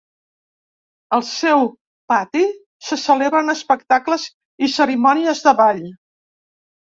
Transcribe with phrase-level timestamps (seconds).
[1.17, 1.59] Al seu
[2.13, 2.41] pati
[2.87, 4.25] se celebren espectacles
[4.69, 5.85] i cerimònies de ball.